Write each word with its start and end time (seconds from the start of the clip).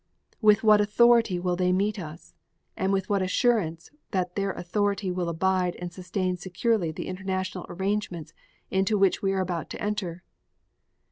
With 0.41 0.63
what 0.63 0.81
authority 0.81 1.37
will 1.39 1.55
they 1.55 1.71
meet 1.71 1.99
us, 1.99 2.33
and 2.75 2.91
with 2.91 3.07
what 3.07 3.21
assurance 3.21 3.91
that 4.09 4.33
their 4.35 4.51
authority 4.51 5.11
will 5.11 5.29
abide 5.29 5.75
and 5.75 5.93
sustain 5.93 6.37
securely 6.37 6.91
the 6.91 7.05
international 7.05 7.67
arrangements 7.69 8.33
into 8.71 8.97
which 8.97 9.21
we 9.21 9.31
are 9.31 9.41
about 9.41 9.69
to 9.69 9.79
enter? 9.79 10.23